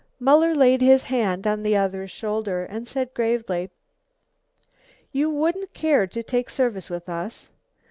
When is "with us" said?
6.89-7.51